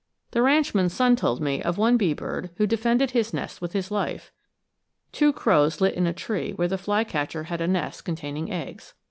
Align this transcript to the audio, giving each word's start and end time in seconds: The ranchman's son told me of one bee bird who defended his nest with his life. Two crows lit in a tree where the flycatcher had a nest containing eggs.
The 0.31 0.41
ranchman's 0.41 0.95
son 0.95 1.15
told 1.15 1.41
me 1.41 1.61
of 1.61 1.77
one 1.77 1.95
bee 1.95 2.15
bird 2.15 2.49
who 2.57 2.65
defended 2.65 3.11
his 3.11 3.35
nest 3.35 3.61
with 3.61 3.73
his 3.73 3.91
life. 3.91 4.31
Two 5.11 5.31
crows 5.31 5.79
lit 5.79 5.93
in 5.93 6.07
a 6.07 6.11
tree 6.13 6.53
where 6.53 6.67
the 6.67 6.79
flycatcher 6.79 7.43
had 7.43 7.61
a 7.61 7.67
nest 7.67 8.03
containing 8.03 8.51
eggs. 8.51 8.95